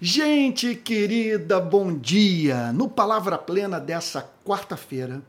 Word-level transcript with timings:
Gente 0.00 0.76
querida, 0.76 1.58
bom 1.58 1.92
dia! 1.92 2.72
No 2.72 2.88
Palavra 2.88 3.36
Plena 3.36 3.80
dessa 3.80 4.22
quarta-feira, 4.44 5.20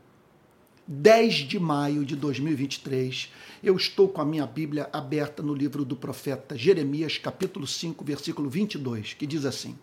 10 0.86 1.34
de 1.34 1.58
maio 1.58 2.04
de 2.04 2.14
2023, 2.14 3.32
eu 3.64 3.76
estou 3.76 4.08
com 4.08 4.20
a 4.20 4.24
minha 4.24 4.46
Bíblia 4.46 4.88
aberta 4.92 5.42
no 5.42 5.54
livro 5.54 5.84
do 5.84 5.96
profeta 5.96 6.56
Jeremias, 6.56 7.18
capítulo 7.18 7.66
5, 7.66 8.04
versículo 8.04 8.48
22, 8.48 9.14
que 9.14 9.26
diz 9.26 9.44
assim: 9.44 9.76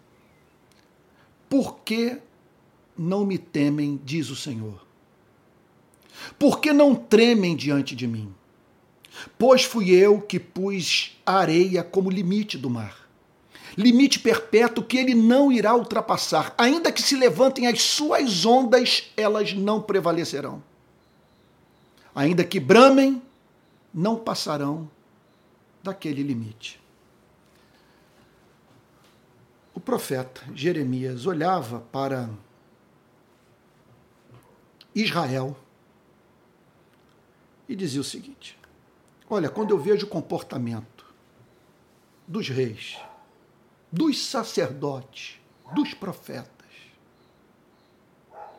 Por 1.50 1.80
que 1.80 2.20
não 2.98 3.26
me 3.26 3.38
temem, 3.38 4.00
diz 4.06 4.30
o 4.30 4.38
Senhor? 4.38 4.88
Por 6.40 6.62
que 6.62 6.72
não 6.72 6.96
tremem 6.96 7.58
diante 7.58 7.94
de 7.94 8.08
mim? 8.08 8.34
Pois 9.38 9.66
fui 9.66 9.90
eu 9.90 10.22
que 10.22 10.40
pus 10.40 11.20
a 11.26 11.40
areia 11.40 11.84
como 11.84 12.10
limite 12.10 12.58
do 12.58 12.70
mar 12.70 13.07
limite 13.78 14.20
perpétuo 14.20 14.84
que 14.84 14.98
ele 14.98 15.14
não 15.14 15.52
irá 15.52 15.76
ultrapassar. 15.76 16.54
Ainda 16.58 16.92
que 16.92 17.02
se 17.02 17.16
levantem 17.16 17.68
as 17.68 17.82
suas 17.82 18.44
ondas, 18.44 19.12
elas 19.16 19.54
não 19.54 19.80
prevalecerão. 19.80 20.64
Ainda 22.16 22.44
que 22.44 22.60
bramem, 22.60 23.22
não 23.94 24.16
passarão 24.18 24.90
daquele 25.84 26.24
limite. 26.24 26.82
O 29.76 29.80
profeta 29.80 30.42
Jeremias 30.56 31.28
olhava 31.28 31.82
para 31.92 32.28
Israel 34.96 35.56
e 37.70 37.76
dizia 37.76 38.02
o 38.02 38.04
seguinte: 38.04 38.58
Olha, 39.30 39.50
quando 39.50 39.70
eu 39.70 39.78
vejo 39.78 40.08
o 40.08 40.10
comportamento 40.10 41.06
dos 42.28 42.50
reis, 42.50 42.98
dos 43.92 44.26
sacerdotes, 44.26 45.40
dos 45.74 45.94
profetas, 45.94 46.52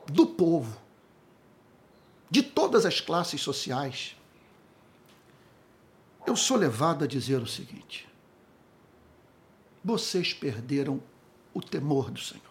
do 0.07 0.27
povo, 0.27 0.81
de 2.31 2.43
todas 2.43 2.85
as 2.85 3.01
classes 3.01 3.41
sociais, 3.41 4.17
eu 6.27 6.37
sou 6.37 6.57
levado 6.57 7.05
a 7.05 7.07
dizer 7.07 7.41
o 7.41 7.47
seguinte: 7.47 8.09
vocês 9.83 10.35
perderam 10.35 11.03
o 11.55 11.61
temor 11.61 12.11
do 12.11 12.21
Senhor. 12.21 12.43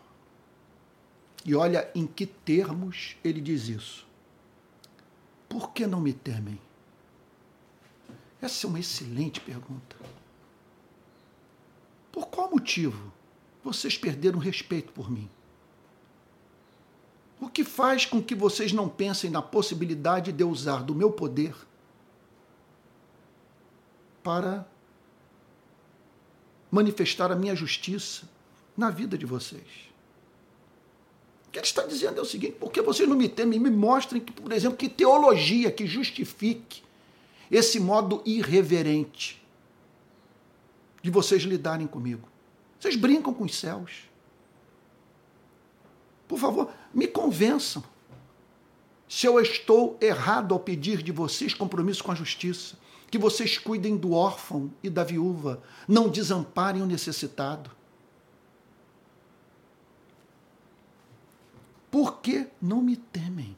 E 1.46 1.56
olha 1.56 1.90
em 1.96 2.06
que 2.06 2.26
termos 2.26 3.16
ele 3.23 3.40
diz 3.40 3.70
isso. 3.70 4.06
Por 5.48 5.72
que 5.72 5.88
não 5.88 6.02
me 6.02 6.12
temem? 6.12 6.60
Essa 8.42 8.68
é 8.68 8.70
uma 8.70 8.80
excelente 8.80 9.40
pergunta. 9.40 9.96
Por 12.48 12.52
qual 12.52 12.52
motivo 12.52 13.12
vocês 13.62 13.98
perderam 13.98 14.40
respeito 14.40 14.94
por 14.94 15.12
mim? 15.12 15.30
O 17.42 17.50
que 17.50 17.64
faz 17.64 18.06
com 18.06 18.23
que 18.23 18.34
vocês 18.34 18.72
não 18.72 18.88
pensem 18.88 19.30
na 19.30 19.42
possibilidade 19.42 20.31
de 20.31 20.44
eu 20.44 20.50
usar 20.50 20.81
do 20.81 20.95
meu 20.95 21.12
poder 21.12 21.54
para 24.23 24.66
manifestar 26.72 27.31
a 27.31 27.36
minha 27.36 27.56
justiça 27.56 28.28
na 28.78 28.89
vida 28.89 29.17
de 29.17 29.26
vocês? 29.26 29.67
O 31.48 31.52
que 31.52 31.59
ele 31.59 31.66
está 31.66 31.84
dizendo 31.84 32.20
é 32.20 32.22
o 32.22 32.26
seguinte: 32.26 32.56
porque 32.59 32.82
vocês 32.82 33.08
não 33.08 33.17
me 33.17 33.28
temem, 33.28 33.59
me 33.59 33.70
mostrem, 33.70 34.22
que, 34.22 34.32
por 34.32 34.52
exemplo, 34.54 34.78
que 34.78 34.88
teologia 34.88 35.70
que 35.70 35.86
justifique 35.86 36.82
esse 37.52 37.80
modo 37.80 38.22
irreverente 38.26 39.42
de 41.02 41.11
vocês 41.11 41.44
lidarem 41.44 41.88
comigo. 41.88 42.37
Vocês 42.80 42.95
brincam 42.95 43.33
com 43.33 43.44
os 43.44 43.56
céus. 43.56 44.03
Por 46.28 46.38
favor, 46.38 46.72
me 46.94 47.08
convençam 47.08 47.83
se 49.08 49.25
eu 49.25 49.39
estou 49.39 49.97
errado 50.02 50.53
ao 50.53 50.59
pedir 50.59 51.02
de 51.02 51.11
vocês 51.11 51.54
compromisso 51.54 52.04
com 52.04 52.11
a 52.11 52.16
justiça, 52.16 52.77
que 53.10 53.17
vocês 53.17 53.58
cuidem 53.58 53.95
do 53.95 54.11
órfão 54.11 54.70
e 54.83 54.89
da 54.89 55.04
viúva, 55.04 55.64
não 55.87 56.10
desamparem 56.10 56.82
o 56.82 56.86
necessitado. 56.86 57.71
Por 61.89 62.20
que 62.20 62.48
não 62.61 62.82
me 62.82 62.98
temem? 62.98 63.58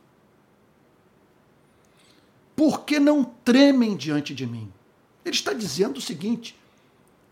Por 2.55 2.81
que 2.81 2.99
não 2.99 3.23
tremem 3.23 3.97
diante 3.97 4.35
de 4.35 4.45
mim? 4.45 4.71
Ele 5.25 5.35
está 5.35 5.51
dizendo 5.51 5.97
o 5.97 6.01
seguinte: 6.01 6.55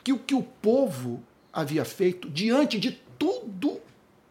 que 0.03 0.11
o 0.11 0.17
que 0.17 0.33
o 0.33 0.41
povo 0.41 1.23
havia 1.57 1.83
feito 1.83 2.29
diante 2.29 2.79
de 2.79 2.91
tudo 3.17 3.81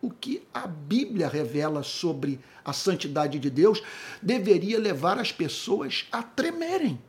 o 0.00 0.08
que 0.08 0.46
a 0.54 0.64
Bíblia 0.64 1.28
revela 1.28 1.82
sobre 1.82 2.38
a 2.64 2.72
santidade 2.72 3.40
de 3.40 3.50
Deus 3.50 3.82
deveria 4.22 4.78
levar 4.78 5.18
as 5.18 5.32
pessoas 5.32 6.06
a 6.12 6.22
tremerem. 6.22 7.00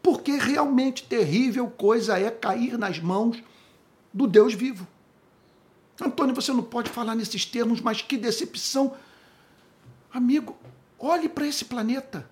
Porque 0.00 0.36
realmente 0.36 1.02
terrível 1.02 1.66
coisa 1.66 2.20
é 2.20 2.30
cair 2.30 2.78
nas 2.78 3.00
mãos 3.00 3.42
do 4.14 4.28
Deus 4.28 4.54
vivo. 4.54 4.86
Antônio, 6.00 6.32
você 6.32 6.52
não 6.52 6.62
pode 6.62 6.88
falar 6.88 7.16
nesses 7.16 7.44
termos, 7.44 7.80
mas 7.80 8.00
que 8.00 8.16
decepção. 8.16 8.94
Amigo, 10.12 10.56
olhe 10.96 11.28
para 11.28 11.48
esse 11.48 11.64
planeta. 11.64 12.30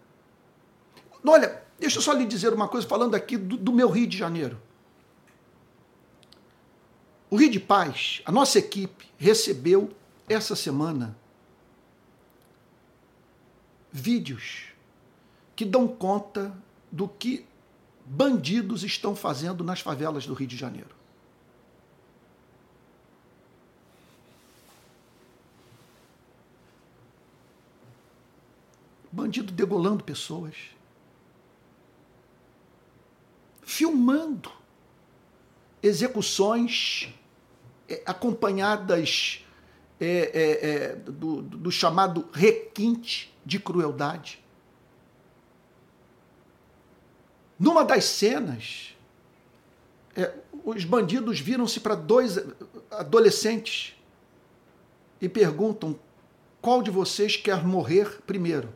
Olha, 1.27 1.61
deixa 1.77 1.99
eu 1.99 2.03
só 2.03 2.13
lhe 2.13 2.25
dizer 2.25 2.53
uma 2.53 2.69
coisa, 2.69 2.87
falando 2.87 3.17
aqui 3.17 3.37
do, 3.37 3.57
do 3.57 3.73
meu 3.73 3.89
Rio 3.89 4.07
de 4.07 4.17
Janeiro. 4.17 4.68
O 7.31 7.37
Rio 7.37 7.51
de 7.51 7.61
Paz, 7.61 8.23
a 8.25 8.33
nossa 8.33 8.59
equipe, 8.59 9.07
recebeu 9.19 9.95
essa 10.29 10.57
semana 10.57 11.17
vídeos 13.93 14.69
que 15.55 15.65
dão 15.65 15.87
conta 15.87 16.57
do 16.91 17.07
que 17.07 17.45
bandidos 18.05 18.83
estão 18.83 19.15
fazendo 19.15 19.63
nas 19.63 19.81
favelas 19.81 20.25
do 20.25 20.33
Rio 20.33 20.49
de 20.49 20.57
Janeiro. 20.57 20.97
Bandido 29.13 29.53
degolando 29.53 30.05
pessoas, 30.05 30.55
filmando 33.63 34.51
execuções 35.83 37.13
acompanhadas 38.05 39.45
é, 40.01 40.07
é, 40.07 40.71
é, 40.71 40.97
do, 40.97 41.43
do, 41.43 41.71
chamado 41.73 42.29
requinte 42.33 43.35
de 43.45 43.59
crueldade. 43.59 44.43
Numa 47.59 47.85
das 47.85 48.05
cenas, 48.05 48.97
é, 50.15 50.33
os 50.65 50.85
bandidos 50.85 51.41
viram-se 51.41 51.81
para 51.81 51.95
dois 51.95 52.39
adolescentes 52.91 53.97
e 55.21 55.29
perguntam: 55.29 55.99
qual 56.61 56.83
de 56.83 56.91
vocês 56.91 57.37
quer 57.37 57.65
morrer 57.65 58.23
primeiro? 58.27 58.73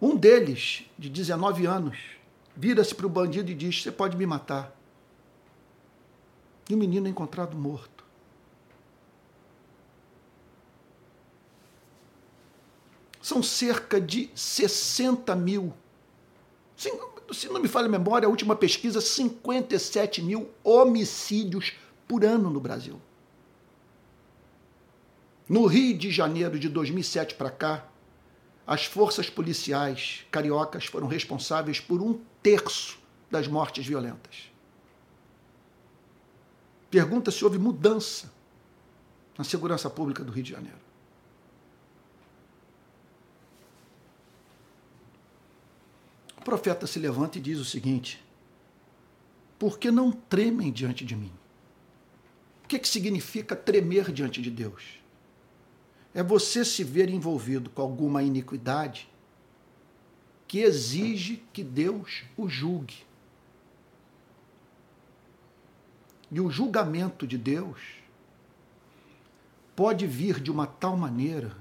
Um 0.00 0.14
deles, 0.16 0.84
de 0.98 1.08
19 1.08 1.66
anos, 1.66 1.98
vira-se 2.54 2.94
para 2.94 3.06
o 3.06 3.10
bandido 3.10 3.50
e 3.50 3.54
diz: 3.54 3.82
Você 3.82 3.90
pode 3.90 4.16
me 4.16 4.26
matar. 4.26 4.76
E 6.68 6.74
o 6.74 6.78
menino 6.78 7.06
é 7.06 7.10
encontrado 7.10 7.56
morto. 7.56 8.04
São 13.20 13.42
cerca 13.42 14.00
de 14.00 14.30
60 14.34 15.34
mil. 15.34 15.72
Se 16.76 17.48
não 17.48 17.60
me 17.60 17.68
falha 17.68 17.86
a 17.86 17.90
memória, 17.90 18.26
a 18.26 18.30
última 18.30 18.54
pesquisa, 18.54 19.00
57 19.00 20.22
mil 20.22 20.50
homicídios 20.62 21.72
por 22.06 22.24
ano 22.24 22.50
no 22.50 22.60
Brasil. 22.60 23.00
No 25.48 25.66
Rio 25.66 25.96
de 25.96 26.10
Janeiro 26.10 26.58
de 26.58 26.68
2007 26.68 27.34
para 27.34 27.50
cá, 27.50 27.86
as 28.66 28.86
forças 28.86 29.28
policiais 29.28 30.24
cariocas 30.30 30.86
foram 30.86 31.06
responsáveis 31.06 31.80
por 31.80 32.00
um 32.00 32.18
terço 32.42 32.98
das 33.30 33.46
mortes 33.46 33.86
violentas. 33.86 34.53
Pergunta 36.94 37.32
se 37.32 37.44
houve 37.44 37.58
mudança 37.58 38.32
na 39.36 39.42
segurança 39.42 39.90
pública 39.90 40.22
do 40.22 40.30
Rio 40.30 40.44
de 40.44 40.52
Janeiro. 40.52 40.78
O 46.38 46.42
profeta 46.44 46.86
se 46.86 47.00
levanta 47.00 47.36
e 47.36 47.40
diz 47.40 47.58
o 47.58 47.64
seguinte: 47.64 48.24
Por 49.58 49.76
que 49.76 49.90
não 49.90 50.12
tremem 50.12 50.70
diante 50.70 51.04
de 51.04 51.16
mim? 51.16 51.32
O 52.62 52.68
que, 52.68 52.78
que 52.78 52.86
significa 52.86 53.56
tremer 53.56 54.12
diante 54.12 54.40
de 54.40 54.48
Deus? 54.48 55.00
é 56.14 56.22
você 56.22 56.64
se 56.64 56.84
ver 56.84 57.10
envolvido 57.10 57.68
com 57.70 57.82
alguma 57.82 58.22
iniquidade 58.22 59.08
que 60.46 60.60
exige 60.60 61.42
que 61.52 61.64
Deus 61.64 62.22
o 62.36 62.48
julgue. 62.48 63.04
E 66.34 66.40
o 66.40 66.50
julgamento 66.50 67.28
de 67.28 67.38
Deus 67.38 67.78
pode 69.76 70.04
vir 70.04 70.40
de 70.40 70.50
uma 70.50 70.66
tal 70.66 70.96
maneira 70.96 71.56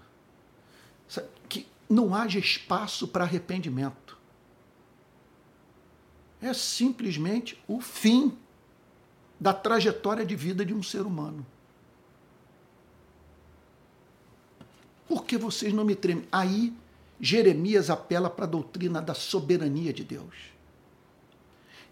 que 1.47 1.67
não 1.87 2.15
haja 2.15 2.39
espaço 2.39 3.07
para 3.07 3.23
arrependimento. 3.23 4.17
É 6.41 6.51
simplesmente 6.55 7.63
o 7.67 7.79
fim 7.79 8.35
da 9.39 9.53
trajetória 9.53 10.25
de 10.25 10.35
vida 10.35 10.65
de 10.65 10.73
um 10.73 10.81
ser 10.81 11.01
humano. 11.01 11.45
Por 15.07 15.23
que 15.23 15.37
vocês 15.37 15.71
não 15.71 15.85
me 15.85 15.95
tremem? 15.95 16.27
Aí 16.31 16.75
Jeremias 17.21 17.91
apela 17.91 18.27
para 18.27 18.45
a 18.45 18.49
doutrina 18.49 18.99
da 18.99 19.13
soberania 19.13 19.93
de 19.93 20.03
Deus. 20.03 20.35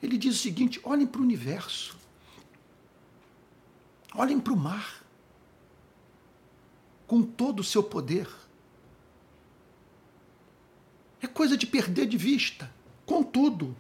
Ele 0.02 0.18
diz 0.18 0.34
o 0.34 0.40
seguinte: 0.40 0.82
olhem 0.84 1.06
para 1.06 1.22
o 1.22 1.24
universo, 1.24 2.01
olhem 4.16 4.40
para 4.40 4.54
o 4.54 4.58
mar, 4.58 5.04
com 7.08 7.22
todo 7.22 7.60
o 7.60 7.64
seu 7.64 7.84
poder. 7.84 8.28
É 11.22 11.28
coisa 11.28 11.56
de 11.56 11.68
perder 11.68 12.06
de 12.08 12.18
vista. 12.18 12.72
Contudo, 13.06 13.76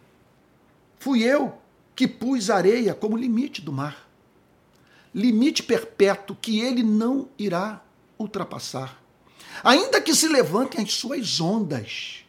fui 0.99 1.23
eu 1.23 1.57
que 1.95 2.07
pus 2.07 2.49
areia 2.49 2.93
como 2.93 3.17
limite 3.17 3.61
do 3.61 3.71
mar. 3.71 4.07
Limite 5.13 5.63
perpétuo 5.63 6.35
que 6.35 6.59
ele 6.59 6.83
não 6.83 7.27
irá 7.37 7.83
ultrapassar. 8.17 9.01
Ainda 9.63 10.01
que 10.01 10.15
se 10.15 10.27
levantem 10.27 10.83
as 10.83 10.93
suas 10.93 11.41
ondas, 11.41 12.25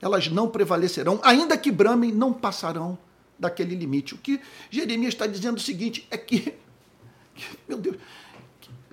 elas 0.00 0.28
não 0.28 0.48
prevalecerão. 0.48 1.20
Ainda 1.22 1.56
que 1.56 1.70
bramem, 1.70 2.12
não 2.12 2.32
passarão 2.32 2.98
daquele 3.38 3.74
limite. 3.74 4.14
O 4.14 4.18
que 4.18 4.40
Jeremias 4.70 5.14
está 5.14 5.26
dizendo 5.26 5.56
é 5.56 5.60
o 5.60 5.64
seguinte: 5.64 6.06
é 6.10 6.16
que, 6.16 6.54
meu 7.66 7.78
Deus, 7.78 7.96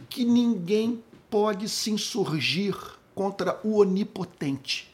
que 0.10 0.26
ninguém 0.26 1.04
pode 1.30 1.68
se 1.68 1.92
insurgir 1.92 2.74
contra 3.14 3.60
o 3.66 3.80
onipotente. 3.80 4.90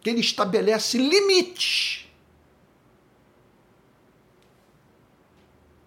Que 0.00 0.10
ele 0.10 0.20
estabelece 0.20 0.98
limites 0.98 2.06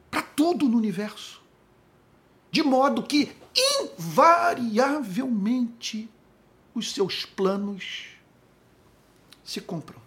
para 0.09 0.21
tudo 0.21 0.67
no 0.67 0.77
universo. 0.77 1.39
De 2.51 2.63
modo 2.63 3.03
que, 3.03 3.31
invariavelmente, 3.55 6.09
os 6.73 6.91
seus 6.93 7.25
planos 7.25 8.07
se 9.43 9.61
cumpram. 9.61 10.01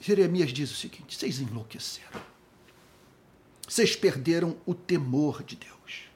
Jeremias 0.00 0.52
diz 0.52 0.70
o 0.70 0.74
seguinte: 0.74 1.16
vocês 1.16 1.40
enlouqueceram. 1.40 2.20
Vocês 3.76 3.94
perderam 3.94 4.56
o 4.64 4.74
temor 4.74 5.42
de 5.42 5.54
Deus. 5.54 6.08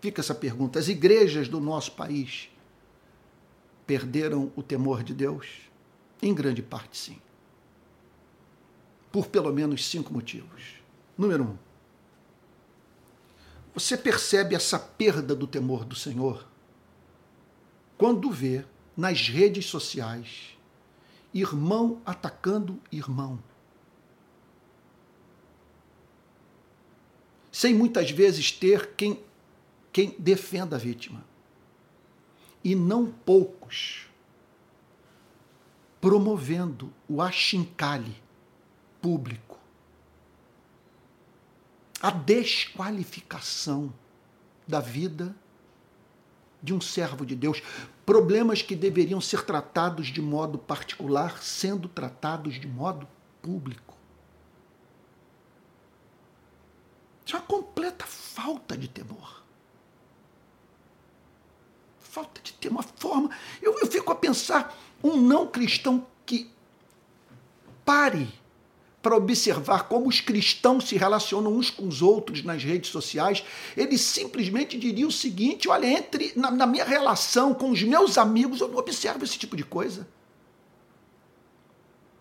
Fica 0.00 0.22
essa 0.22 0.34
pergunta: 0.34 0.78
as 0.78 0.88
igrejas 0.88 1.46
do 1.46 1.60
nosso 1.60 1.92
país 1.92 2.48
perderam 3.86 4.50
o 4.56 4.62
temor 4.62 5.04
de 5.04 5.12
Deus? 5.12 5.46
Em 6.22 6.32
grande 6.32 6.62
parte, 6.62 6.96
sim 6.96 7.20
por 9.12 9.28
pelo 9.28 9.52
menos 9.52 9.84
cinco 9.86 10.10
motivos. 10.10 10.74
Número 11.18 11.44
um, 11.44 11.58
você 13.74 13.94
percebe 13.94 14.54
essa 14.54 14.78
perda 14.78 15.34
do 15.34 15.46
temor 15.46 15.84
do 15.84 15.94
Senhor 15.94 16.46
quando 17.98 18.30
vê 18.30 18.64
nas 18.96 19.28
redes 19.28 19.66
sociais 19.66 20.56
irmão 21.34 22.00
atacando 22.06 22.80
irmão. 22.90 23.38
Sem 27.56 27.72
muitas 27.72 28.10
vezes 28.10 28.52
ter 28.52 28.90
quem, 28.96 29.18
quem 29.90 30.14
defenda 30.18 30.76
a 30.76 30.78
vítima. 30.78 31.24
E 32.62 32.74
não 32.74 33.06
poucos 33.10 34.10
promovendo 35.98 36.92
o 37.08 37.22
achincalhe 37.22 38.14
público. 39.00 39.58
A 41.98 42.10
desqualificação 42.10 43.90
da 44.68 44.80
vida 44.80 45.34
de 46.62 46.74
um 46.74 46.80
servo 46.82 47.24
de 47.24 47.34
Deus. 47.34 47.62
Problemas 48.04 48.60
que 48.60 48.76
deveriam 48.76 49.18
ser 49.18 49.46
tratados 49.46 50.08
de 50.08 50.20
modo 50.20 50.58
particular, 50.58 51.42
sendo 51.42 51.88
tratados 51.88 52.60
de 52.60 52.68
modo 52.68 53.08
público. 53.40 53.95
É 57.32 57.36
uma 57.36 57.42
completa 57.42 58.06
falta 58.06 58.76
de 58.76 58.88
temor. 58.88 59.42
Falta 62.00 62.40
de 62.40 62.52
ter 62.52 62.68
uma 62.68 62.82
forma. 62.82 63.30
Eu, 63.60 63.78
eu 63.78 63.86
fico 63.86 64.12
a 64.12 64.14
pensar, 64.14 64.76
um 65.02 65.16
não 65.16 65.46
cristão 65.46 66.06
que 66.24 66.50
pare 67.84 68.28
para 69.06 69.16
observar 69.16 69.84
como 69.84 70.08
os 70.08 70.20
cristãos 70.20 70.88
se 70.88 70.96
relacionam 70.96 71.52
uns 71.52 71.70
com 71.70 71.86
os 71.86 72.02
outros 72.02 72.42
nas 72.42 72.64
redes 72.64 72.90
sociais, 72.90 73.44
ele 73.76 73.96
simplesmente 73.96 74.76
diria 74.76 75.06
o 75.06 75.12
seguinte: 75.12 75.68
olha, 75.68 75.86
entre 75.86 76.32
na, 76.34 76.50
na 76.50 76.66
minha 76.66 76.84
relação 76.84 77.54
com 77.54 77.70
os 77.70 77.82
meus 77.84 78.18
amigos, 78.18 78.60
eu 78.60 78.66
não 78.66 78.78
observo 78.78 79.24
esse 79.24 79.38
tipo 79.38 79.56
de 79.56 79.62
coisa. 79.62 80.08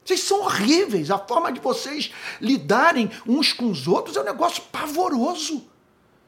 Vocês 0.06 0.22
são 0.22 0.42
horríveis. 0.42 1.10
A 1.10 1.18
forma 1.18 1.52
de 1.52 1.60
vocês 1.60 2.12
lidarem 2.40 3.10
uns 3.26 3.52
com 3.52 3.72
os 3.72 3.88
outros 3.88 4.16
é 4.16 4.22
um 4.22 4.26
negócio 4.26 4.62
pavoroso. 4.72 5.64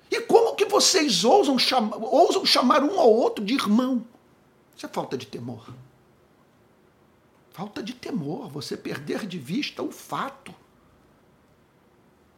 E 0.09 0.19
como 0.21 0.55
que 0.55 0.65
vocês 0.65 1.23
ousam, 1.23 1.57
ousam 2.01 2.43
chamar 2.43 2.83
um 2.83 2.99
ao 2.99 3.13
outro 3.13 3.45
de 3.45 3.53
irmão? 3.53 4.03
Isso 4.75 4.85
é 4.85 4.89
falta 4.89 5.15
de 5.15 5.27
temor. 5.27 5.71
Falta 7.51 7.83
de 7.83 7.93
temor, 7.93 8.49
você 8.49 8.75
perder 8.75 9.27
de 9.27 9.37
vista 9.37 9.83
o 9.83 9.91
fato 9.91 10.53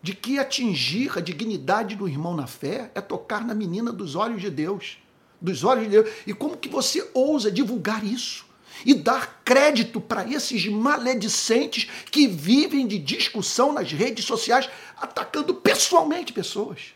de 0.02 0.14
que 0.14 0.40
atingir 0.40 1.18
a 1.18 1.22
dignidade 1.22 1.96
do 1.96 2.08
irmão 2.08 2.34
na 2.34 2.48
fé 2.48 2.90
é 2.96 3.02
tocar 3.02 3.46
na 3.46 3.54
menina 3.54 3.92
dos 3.92 4.16
olhos 4.16 4.42
de 4.42 4.50
Deus, 4.50 4.98
dos 5.40 5.64
olhos 5.64 5.86
de 5.86 5.90
Deus. 5.90 6.10
E 6.26 6.34
como 6.34 6.58
que 6.58 6.70
você 6.70 7.10
ousa 7.14 7.52
divulgar 7.52 8.04
isso? 8.04 8.49
E 8.86 8.94
dar 8.94 9.42
crédito 9.44 10.00
para 10.00 10.28
esses 10.28 10.66
maledicentes 10.68 11.90
que 12.12 12.28
vivem 12.28 12.88
de 12.88 12.98
discussão 12.98 13.74
nas 13.74 13.92
redes 13.92 14.26
sociais, 14.26 14.70
atacando 14.98 15.54
pessoalmente 15.54 16.34
pessoas. 16.34 16.94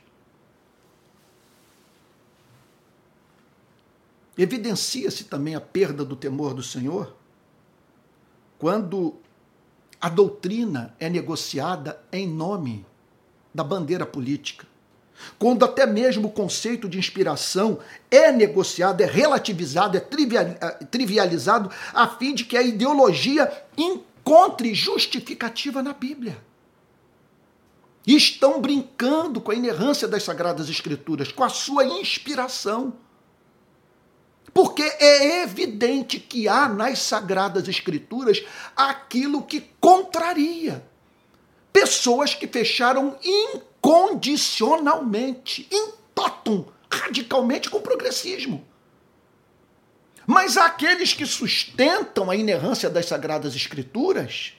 Evidencia-se 4.37 5.25
também 5.25 5.55
a 5.55 5.61
perda 5.61 6.03
do 6.03 6.15
temor 6.15 6.53
do 6.53 6.63
Senhor 6.63 7.15
quando 8.57 9.15
a 9.99 10.09
doutrina 10.09 10.95
é 10.99 11.09
negociada 11.09 12.01
em 12.11 12.27
nome 12.27 12.85
da 13.53 13.63
bandeira 13.63 14.05
política, 14.05 14.65
quando 15.39 15.63
até 15.65 15.85
mesmo 15.85 16.27
o 16.27 16.31
conceito 16.31 16.87
de 16.87 16.97
inspiração 16.97 17.79
é 18.09 18.31
negociado, 18.31 19.01
é 19.01 19.05
relativizado, 19.05 19.97
é 19.97 19.99
trivializado, 19.99 21.69
a 21.93 22.07
fim 22.07 22.33
de 22.33 22.45
que 22.45 22.57
a 22.57 22.61
ideologia 22.61 23.51
encontre 23.77 24.73
justificativa 24.73 25.81
na 25.81 25.93
Bíblia. 25.93 26.37
Estão 28.05 28.59
brincando 28.59 29.39
com 29.39 29.51
a 29.51 29.55
inerrância 29.55 30.07
das 30.07 30.23
Sagradas 30.23 30.69
Escrituras, 30.69 31.31
com 31.31 31.43
a 31.43 31.49
sua 31.49 31.85
inspiração. 31.85 32.93
Porque 34.53 34.83
é 34.83 35.41
evidente 35.41 36.19
que 36.19 36.47
há 36.47 36.67
nas 36.67 36.99
Sagradas 36.99 37.67
Escrituras 37.67 38.43
aquilo 38.75 39.41
que 39.41 39.61
contraria. 39.79 40.85
Pessoas 41.71 42.35
que 42.35 42.45
fecharam 42.45 43.17
incondicionalmente, 43.83 45.67
in 45.69 45.91
totum, 46.15 46.65
radicalmente 46.89 47.69
com 47.69 47.79
o 47.79 47.81
progressismo. 47.81 48.65
Mas 50.25 50.55
aqueles 50.55 51.13
que 51.13 51.25
sustentam 51.25 52.31
a 52.31 52.35
inerrância 52.35 52.89
das 52.89 53.07
Sagradas 53.07 53.55
Escrituras 53.55 54.53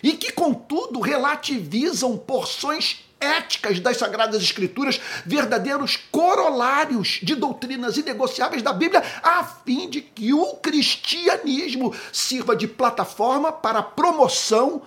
e 0.00 0.12
que, 0.12 0.30
contudo, 0.30 1.00
relativizam 1.00 2.16
porções 2.16 3.04
éticas 3.18 3.80
das 3.80 3.96
Sagradas 3.96 4.40
Escrituras, 4.42 5.00
verdadeiros 5.26 5.96
corolários 5.96 7.18
de 7.22 7.34
doutrinas 7.34 7.96
inegociáveis 7.96 8.62
da 8.62 8.72
Bíblia, 8.72 9.02
a 9.22 9.42
fim 9.44 9.90
de 9.90 10.00
que 10.00 10.32
o 10.32 10.54
cristianismo 10.54 11.92
sirva 12.12 12.54
de 12.54 12.68
plataforma 12.68 13.52
para 13.52 13.80
a 13.80 13.82
promoção 13.82 14.82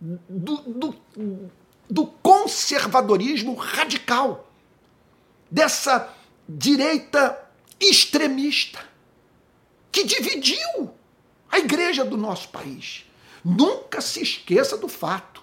do, 0.00 0.56
do, 0.62 0.94
do 1.90 2.06
conservadorismo 2.06 3.54
radical, 3.54 4.48
dessa 5.50 6.14
direita 6.48 7.36
extremista, 7.80 8.78
que 9.90 10.04
dividiu 10.04 10.94
a 11.50 11.58
igreja 11.58 12.04
do 12.04 12.16
nosso 12.16 12.48
país. 12.50 13.04
Nunca 13.44 14.00
se 14.00 14.22
esqueça 14.22 14.76
do 14.76 14.86
fato 14.86 15.42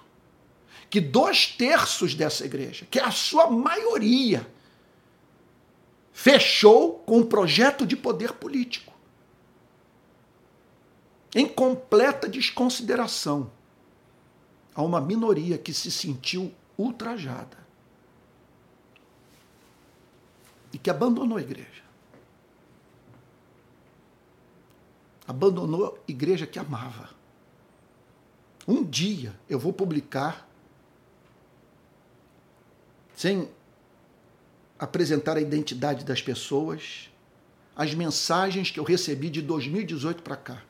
que 0.88 1.00
dois 1.00 1.46
terços 1.48 2.14
dessa 2.14 2.46
igreja, 2.46 2.86
que 2.90 2.98
é 2.98 3.04
a 3.04 3.10
sua 3.10 3.50
maioria, 3.50 4.50
fechou 6.12 6.94
com 7.00 7.18
um 7.18 7.26
projeto 7.26 7.86
de 7.86 7.94
poder 7.94 8.32
político. 8.32 8.94
Em 11.34 11.46
completa 11.46 12.26
desconsideração 12.26 13.50
a 14.78 14.82
uma 14.82 15.00
minoria 15.00 15.58
que 15.58 15.74
se 15.74 15.90
sentiu 15.90 16.54
ultrajada 16.78 17.58
e 20.72 20.78
que 20.78 20.88
abandonou 20.88 21.36
a 21.36 21.40
igreja. 21.40 21.82
Abandonou 25.26 25.86
a 25.86 25.98
igreja 26.06 26.46
que 26.46 26.60
amava. 26.60 27.10
Um 28.68 28.84
dia 28.84 29.34
eu 29.48 29.58
vou 29.58 29.72
publicar 29.72 30.48
sem 33.16 33.50
apresentar 34.78 35.36
a 35.36 35.40
identidade 35.40 36.04
das 36.04 36.22
pessoas, 36.22 37.10
as 37.74 37.94
mensagens 37.94 38.70
que 38.70 38.78
eu 38.78 38.84
recebi 38.84 39.28
de 39.28 39.42
2018 39.42 40.22
para 40.22 40.36
cá, 40.36 40.62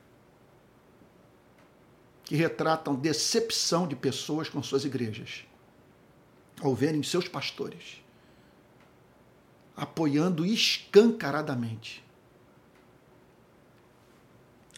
que 2.29 2.37
retratam 2.37 2.95
decepção 2.95 3.89
de 3.89 3.97
pessoas 3.97 4.49
com 4.49 4.63
suas 4.63 4.85
igrejas, 4.85 5.45
ao 6.61 6.75
verem 6.75 7.03
seus 7.03 7.27
pastores 7.27 8.03
apoiando 9.79 10.45
escancaradamente 10.45 12.05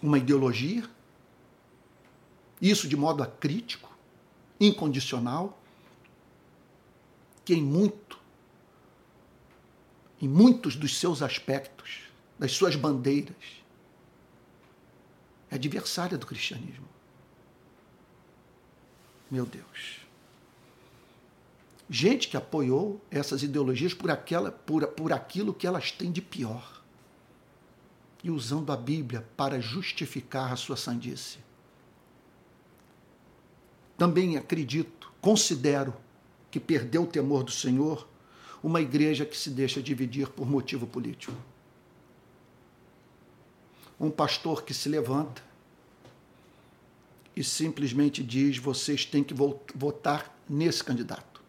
uma 0.03 0.19
ideologia, 0.19 0.89
isso 2.61 2.87
de 2.87 2.97
modo 2.97 3.23
acrítico, 3.23 3.91
incondicional, 4.61 5.59
que 7.47 7.55
em 7.55 7.63
muito, 7.63 8.19
em 10.21 10.29
muitos 10.29 10.77
dos 10.77 10.99
seus 10.99 11.23
aspectos, 11.23 12.03
das 12.39 12.53
suas 12.53 12.77
bandeiras, 12.77 13.65
é 15.51 15.55
adversária 15.55 16.19
do 16.19 16.27
cristianismo. 16.27 16.87
Meu 19.31 19.47
Deus. 19.47 20.01
Gente 21.89 22.29
que 22.29 22.37
apoiou 22.37 23.01
essas 23.11 23.43
ideologias 23.43 23.95
por, 23.95 24.11
aquela, 24.11 24.51
por, 24.51 24.87
por 24.89 25.13
aquilo 25.13 25.55
que 25.55 25.67
elas 25.67 25.93
têm 25.93 26.11
de 26.11 26.21
pior. 26.21 26.83
E 28.23 28.31
usando 28.31 28.71
a 28.73 28.77
Bíblia 28.77 29.27
para 29.37 29.61
justificar 29.61 30.53
a 30.53 30.57
sua 30.57 30.77
sandice. 30.77 31.39
Também 33.97 34.37
acredito, 34.37 35.13
considero 35.21 35.95
que 36.51 36.61
perdeu 36.61 37.03
o 37.03 37.07
temor 37.07 37.45
do 37.45 37.51
Senhor, 37.51 38.09
uma 38.63 38.81
igreja 38.81 39.25
que 39.25 39.37
se 39.37 39.51
deixa 39.51 39.83
dividir 39.83 40.29
por 40.29 40.49
motivo 40.49 40.87
político. 40.87 41.35
Um 43.99 44.11
pastor 44.11 44.65
que 44.65 44.75
se 44.75 44.89
levanta 44.89 45.43
e 47.41 47.45
simplesmente 47.45 48.23
diz: 48.23 48.59
vocês 48.59 49.07
têm 49.07 49.25
que 49.25 49.33
votar 49.75 50.39
nesse 50.47 50.85
candidato. 50.85 51.43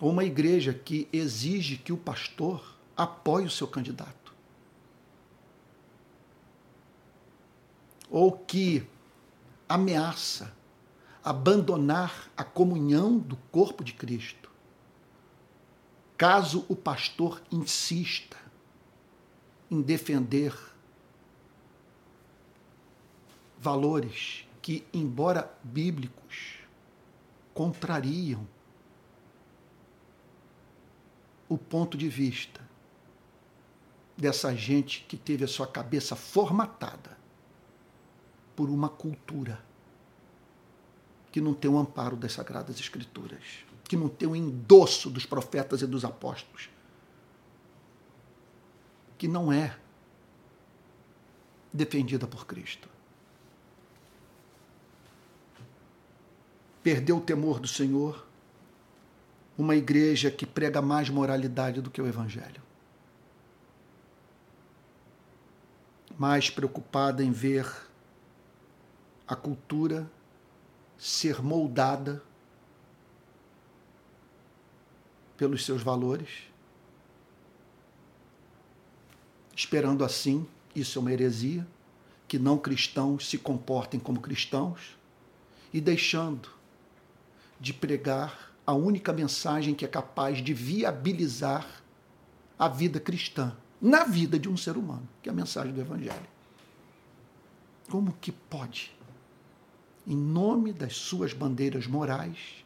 Ou 0.00 0.10
uma 0.10 0.24
igreja 0.24 0.74
que 0.74 1.08
exige 1.12 1.76
que 1.76 1.92
o 1.92 1.96
pastor 1.96 2.76
apoie 2.96 3.46
o 3.46 3.50
seu 3.50 3.68
candidato. 3.68 4.34
Ou 8.10 8.32
que 8.32 8.84
ameaça 9.68 10.52
abandonar 11.22 12.28
a 12.36 12.42
comunhão 12.42 13.16
do 13.16 13.36
corpo 13.52 13.84
de 13.84 13.92
Cristo, 13.92 14.50
caso 16.18 16.66
o 16.68 16.74
pastor 16.74 17.40
insista 17.50 18.36
em 19.70 19.80
defender 19.80 20.52
valores 23.62 24.44
que, 24.60 24.84
embora 24.92 25.56
bíblicos, 25.62 26.58
contrariam 27.54 28.44
o 31.48 31.56
ponto 31.56 31.96
de 31.96 32.08
vista 32.08 32.60
dessa 34.16 34.54
gente 34.54 35.04
que 35.08 35.16
teve 35.16 35.44
a 35.44 35.48
sua 35.48 35.66
cabeça 35.66 36.16
formatada 36.16 37.16
por 38.56 38.68
uma 38.68 38.88
cultura 38.88 39.64
que 41.30 41.40
não 41.40 41.54
tem 41.54 41.70
o 41.70 41.78
amparo 41.78 42.16
das 42.16 42.32
Sagradas 42.32 42.80
Escrituras, 42.80 43.64
que 43.84 43.96
não 43.96 44.08
tem 44.08 44.28
o 44.28 44.34
endosso 44.34 45.08
dos 45.08 45.24
profetas 45.24 45.82
e 45.82 45.86
dos 45.86 46.04
apóstolos, 46.04 46.68
que 49.16 49.28
não 49.28 49.52
é 49.52 49.78
defendida 51.72 52.26
por 52.26 52.44
Cristo. 52.44 52.88
Perdeu 56.82 57.18
o 57.18 57.20
temor 57.20 57.60
do 57.60 57.68
Senhor, 57.68 58.26
uma 59.56 59.76
igreja 59.76 60.30
que 60.30 60.44
prega 60.44 60.82
mais 60.82 61.08
moralidade 61.08 61.80
do 61.80 61.90
que 61.90 62.02
o 62.02 62.06
Evangelho. 62.06 62.60
Mais 66.18 66.50
preocupada 66.50 67.22
em 67.22 67.30
ver 67.30 67.70
a 69.26 69.36
cultura 69.36 70.10
ser 70.98 71.42
moldada 71.42 72.22
pelos 75.36 75.64
seus 75.64 75.82
valores, 75.82 76.44
esperando 79.54 80.04
assim, 80.04 80.46
isso 80.74 80.98
é 80.98 81.00
uma 81.00 81.12
heresia, 81.12 81.66
que 82.26 82.38
não 82.38 82.58
cristãos 82.58 83.28
se 83.28 83.38
comportem 83.38 84.00
como 84.00 84.20
cristãos 84.20 84.96
e 85.72 85.80
deixando 85.80 86.61
de 87.62 87.72
pregar 87.72 88.52
a 88.66 88.74
única 88.74 89.12
mensagem 89.12 89.72
que 89.72 89.84
é 89.84 89.88
capaz 89.88 90.42
de 90.42 90.52
viabilizar 90.52 91.64
a 92.58 92.66
vida 92.66 92.98
cristã 92.98 93.56
na 93.80 94.02
vida 94.02 94.36
de 94.36 94.48
um 94.48 94.56
ser 94.56 94.76
humano, 94.76 95.08
que 95.22 95.28
é 95.28 95.32
a 95.32 95.34
mensagem 95.34 95.72
do 95.72 95.80
Evangelho. 95.80 96.26
Como 97.88 98.12
que 98.20 98.32
pode 98.32 98.92
em 100.04 100.16
nome 100.16 100.72
das 100.72 100.96
suas 100.96 101.32
bandeiras 101.32 101.86
morais, 101.86 102.64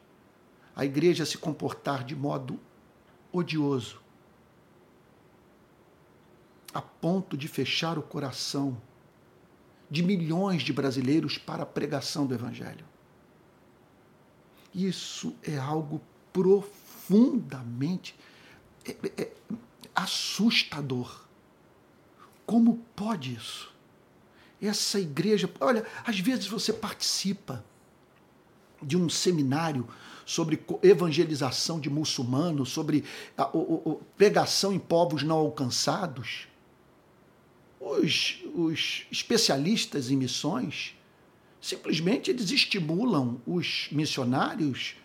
a 0.75 0.87
igreja 0.87 1.27
se 1.27 1.37
comportar 1.37 2.03
de 2.03 2.17
modo 2.17 2.59
odioso, 3.31 4.01
a 6.73 6.81
ponto 6.81 7.37
de 7.37 7.49
fechar 7.49 7.99
o 7.99 8.03
coração 8.03 8.81
de 9.91 10.03
milhões 10.03 10.63
de 10.63 10.73
brasileiros 10.73 11.37
para 11.37 11.65
a 11.65 11.67
pregação 11.67 12.27
do 12.27 12.33
Evangelho. 12.33 12.96
Isso 14.77 15.35
é 15.43 15.57
algo 15.57 16.01
profundamente 16.33 18.15
é, 18.85 18.97
é, 19.17 19.23
é 19.23 19.33
assustador. 19.95 21.25
Como 22.45 22.81
pode 22.95 23.35
isso? 23.35 23.75
essa 24.61 24.99
igreja. 24.99 25.51
Olha, 25.61 25.85
às 26.05 26.19
vezes 26.19 26.47
você 26.47 26.73
participa 26.73 27.65
de 28.83 28.97
um 28.97 29.09
seminário 29.09 29.87
sobre 30.25 30.63
evangelização 30.83 31.79
de 31.79 31.89
muçulmanos, 31.89 32.71
sobre 32.71 33.05
a, 33.37 33.43
a, 33.43 33.47
a 33.47 33.95
pregação 34.17 34.73
em 34.73 34.79
povos 34.79 35.23
não 35.23 35.37
alcançados. 35.37 36.49
Os, 37.81 38.43
os 38.55 39.07
especialistas 39.11 40.11
em 40.11 40.17
missões 40.17 40.97
simplesmente 41.61 42.31
eles 42.31 42.51
estimulam 42.51 43.41
os 43.47 43.89
missionários 43.91 44.97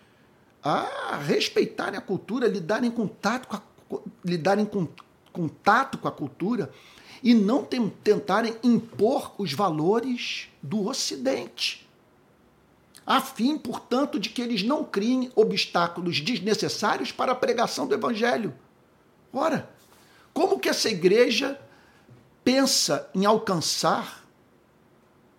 a 0.64 1.18
respeitarem 1.18 1.98
a 1.98 2.02
cultura, 2.02 2.48
lidarem 2.48 2.92
contato 2.92 3.48
com 3.48 3.56
a, 3.56 3.62
lidarem 4.24 4.66
com 4.66 4.88
contato 5.32 5.98
com 5.98 6.08
a 6.08 6.12
cultura 6.12 6.72
e 7.24 7.34
não 7.34 7.64
tentarem 7.64 8.56
impor 8.64 9.34
os 9.38 9.54
valores 9.54 10.50
do 10.62 10.88
Ocidente. 10.88 11.88
A 13.06 13.20
fim, 13.20 13.58
portanto, 13.58 14.20
de 14.20 14.30
que 14.30 14.42
eles 14.42 14.64
não 14.64 14.84
criem 14.84 15.32
obstáculos 15.36 16.20
desnecessários 16.20 17.12
para 17.12 17.32
a 17.32 17.36
pregação 17.36 17.88
do 17.88 17.96
Evangelho. 17.96 18.54
Ora, 19.34 19.70
como 20.34 20.60
que 20.60 20.70
essa 20.70 20.90
igreja 20.90 21.60
pensa 22.44 23.10
em 23.14 23.26
alcançar 23.26 24.21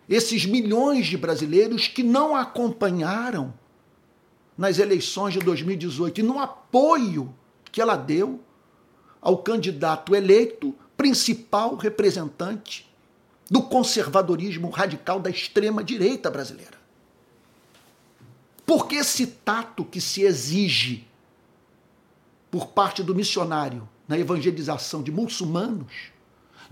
esses 0.09 0.45
milhões 0.45 1.07
de 1.07 1.17
brasileiros 1.17 1.89
que 1.89 2.03
não 2.03 2.35
acompanharam 2.35 3.55
nas 4.57 4.79
eleições 4.79 5.35
de 5.35 5.41
2018 5.41 6.21
e 6.21 6.23
no 6.23 6.39
apoio 6.39 7.35
que 7.71 7.81
ela 7.81 7.97
deu 7.97 8.41
ao 9.21 9.39
candidato 9.39 10.15
eleito 10.15 10.75
principal 10.97 11.77
representante 11.77 12.91
do 13.51 13.63
conservadorismo 13.63 14.71
radical 14.71 15.21
da 15.21 15.31
extrema-direita 15.31 16.31
brasileira. 16.31 16.81
Porque 18.65 18.97
esse 18.97 19.27
tato 19.27 19.85
que 19.85 20.01
se 20.01 20.23
exige 20.23 21.07
por 22.51 22.69
parte 22.69 23.03
do 23.03 23.15
missionário 23.15 23.89
na 24.07 24.19
evangelização 24.19 25.03
de 25.03 25.11
muçulmanos 25.11 26.12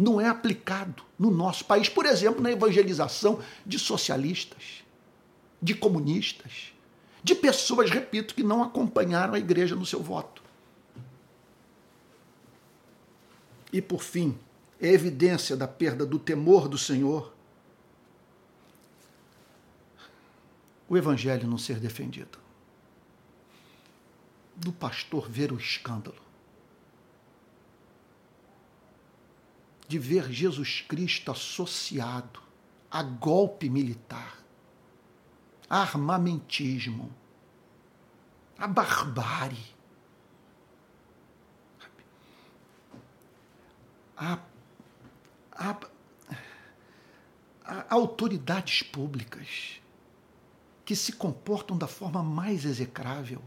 não 0.01 0.19
é 0.19 0.27
aplicado 0.27 1.03
no 1.19 1.31
nosso 1.31 1.65
país, 1.67 1.89
por 1.89 2.07
exemplo, 2.07 2.41
na 2.41 2.51
evangelização 2.51 3.41
de 3.67 3.79
socialistas, 3.79 4.83
de 5.61 5.75
comunistas, 5.75 6.73
de 7.23 7.35
pessoas, 7.35 7.91
repito, 7.91 8.35
que 8.35 8.43
não 8.43 8.63
acompanharam 8.63 9.35
a 9.35 9.39
igreja 9.39 9.77
no 9.77 9.85
seu 9.85 10.03
voto. 10.03 10.43
E 13.71 13.83
por 13.83 14.03
fim, 14.03 14.39
é 14.81 14.89
evidência 14.89 15.55
da 15.55 15.69
perda 15.69 16.07
do 16.07 16.19
temor 16.19 16.67
do 16.67 16.79
Senhor 16.79 17.35
o 20.89 20.97
evangelho 20.97 21.47
não 21.47 21.59
ser 21.59 21.79
defendido. 21.79 22.39
Do 24.57 24.73
pastor 24.73 25.31
ver 25.31 25.53
o 25.53 25.57
escândalo. 25.57 26.30
De 29.91 29.99
ver 29.99 30.31
Jesus 30.31 30.85
Cristo 30.87 31.33
associado 31.33 32.41
a 32.89 33.03
golpe 33.03 33.69
militar, 33.69 34.39
a 35.69 35.81
armamentismo, 35.81 37.13
a 38.57 38.69
barbárie, 38.69 39.75
a, 44.17 44.39
a, 45.51 45.77
a 47.65 47.93
autoridades 47.93 48.85
públicas 48.85 49.81
que 50.85 50.95
se 50.95 51.15
comportam 51.15 51.77
da 51.77 51.89
forma 51.89 52.23
mais 52.23 52.65
execrável. 52.65 53.43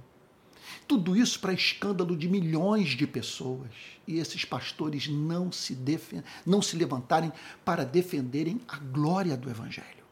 Tudo 0.88 1.16
isso 1.16 1.40
para 1.40 1.54
escândalo 1.54 2.16
de 2.16 2.28
milhões 2.28 2.90
de 2.90 3.08
pessoas. 3.08 3.72
E 4.08 4.20
esses 4.20 4.46
pastores 4.46 5.08
não 5.08 5.52
se, 5.52 5.74
defend... 5.76 6.24
não 6.46 6.62
se 6.62 6.76
levantarem 6.76 7.32
para 7.64 7.86
defenderem 7.86 8.62
a 8.68 8.78
glória 8.78 9.36
do 9.38 9.50
Evangelho. 9.50 10.04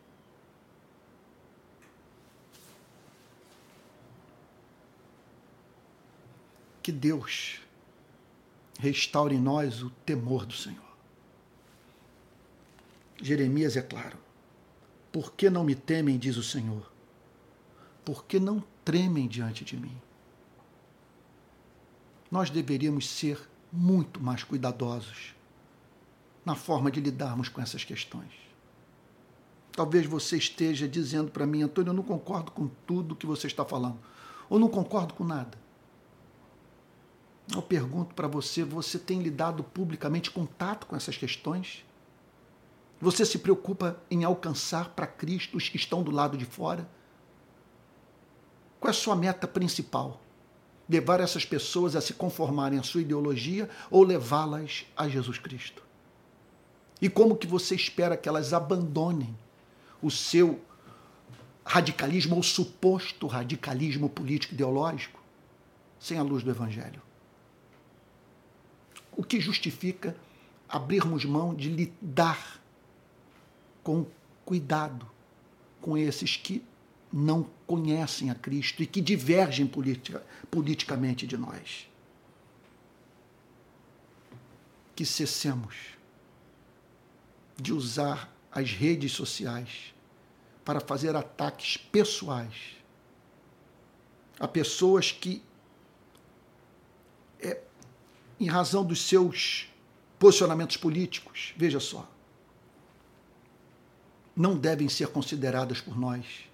Que 6.81 6.91
Deus 6.91 7.59
restaure 8.79 9.35
em 9.35 9.41
nós 9.41 9.83
o 9.83 9.89
temor 10.05 10.45
do 10.45 10.53
Senhor. 10.53 10.91
Jeremias 13.21 13.77
é 13.77 13.81
claro. 13.81 14.17
Por 15.11 15.33
que 15.33 15.49
não 15.49 15.63
me 15.63 15.75
temem, 15.75 16.17
diz 16.17 16.37
o 16.37 16.43
Senhor? 16.43 16.91
Por 18.03 18.25
que 18.25 18.39
não 18.39 18.63
tremem 18.83 19.27
diante 19.27 19.63
de 19.63 19.77
mim? 19.77 19.95
Nós 22.31 22.49
deveríamos 22.49 23.09
ser 23.09 23.37
muito 23.71 24.21
mais 24.23 24.43
cuidadosos 24.43 25.35
na 26.45 26.55
forma 26.55 26.89
de 26.89 27.01
lidarmos 27.01 27.49
com 27.49 27.61
essas 27.61 27.83
questões. 27.83 28.31
Talvez 29.73 30.05
você 30.05 30.37
esteja 30.37 30.87
dizendo 30.87 31.29
para 31.29 31.45
mim, 31.45 31.61
Antônio, 31.61 31.91
eu 31.91 31.93
não 31.93 32.03
concordo 32.03 32.51
com 32.51 32.69
tudo 32.87 33.15
que 33.15 33.25
você 33.25 33.47
está 33.47 33.65
falando, 33.65 33.99
ou 34.49 34.57
não 34.57 34.69
concordo 34.69 35.13
com 35.13 35.23
nada. 35.23 35.57
Eu 37.53 37.61
pergunto 37.61 38.15
para 38.15 38.27
você: 38.27 38.63
você 38.63 38.97
tem 38.97 39.21
lidado 39.21 39.63
publicamente 39.63 40.31
contato 40.31 40.87
com 40.87 40.95
essas 40.95 41.17
questões? 41.17 41.85
Você 42.99 43.25
se 43.25 43.39
preocupa 43.39 43.99
em 44.09 44.23
alcançar 44.23 44.89
para 44.89 45.07
Cristo 45.07 45.57
os 45.57 45.67
que 45.67 45.77
estão 45.77 46.03
do 46.03 46.11
lado 46.11 46.37
de 46.37 46.45
fora? 46.45 46.87
Qual 48.79 48.89
é 48.89 48.91
a 48.91 48.97
sua 48.97 49.15
meta 49.15 49.47
principal? 49.47 50.21
Levar 50.91 51.21
essas 51.21 51.45
pessoas 51.45 51.95
a 51.95 52.01
se 52.01 52.13
conformarem 52.13 52.77
à 52.77 52.83
sua 52.83 52.99
ideologia 52.99 53.69
ou 53.89 54.03
levá-las 54.03 54.85
a 54.97 55.07
Jesus 55.07 55.37
Cristo? 55.37 55.81
E 57.01 57.07
como 57.07 57.37
que 57.37 57.47
você 57.47 57.75
espera 57.75 58.17
que 58.17 58.27
elas 58.27 58.51
abandonem 58.51 59.33
o 60.01 60.11
seu 60.11 60.59
radicalismo 61.63 62.35
ou 62.35 62.43
suposto 62.43 63.25
radicalismo 63.25 64.09
político 64.09 64.53
ideológico 64.53 65.23
sem 65.97 66.17
a 66.17 66.23
luz 66.23 66.43
do 66.43 66.51
evangelho? 66.51 67.01
O 69.15 69.23
que 69.23 69.39
justifica 69.39 70.13
abrirmos 70.67 71.23
mão 71.23 71.55
de 71.55 71.69
lidar 71.69 72.59
com 73.81 74.05
cuidado 74.43 75.09
com 75.79 75.97
esses 75.97 76.35
que 76.35 76.61
não 77.11 77.49
conhecem 77.67 78.29
a 78.29 78.35
Cristo 78.35 78.81
e 78.81 78.87
que 78.87 79.01
divergem 79.01 79.67
politica, 79.67 80.23
politicamente 80.49 81.27
de 81.27 81.37
nós. 81.37 81.89
Que 84.95 85.05
cessemos 85.05 85.75
de 87.57 87.73
usar 87.73 88.33
as 88.51 88.71
redes 88.71 89.11
sociais 89.11 89.93
para 90.63 90.79
fazer 90.79 91.15
ataques 91.15 91.77
pessoais 91.77 92.77
a 94.39 94.47
pessoas 94.47 95.11
que, 95.11 95.43
é, 97.39 97.61
em 98.39 98.47
razão 98.47 98.83
dos 98.83 99.01
seus 99.01 99.69
posicionamentos 100.17 100.77
políticos, 100.77 101.53
veja 101.55 101.79
só, 101.79 102.09
não 104.35 104.57
devem 104.57 104.89
ser 104.89 105.07
consideradas 105.09 105.81
por 105.81 105.97
nós 105.97 106.50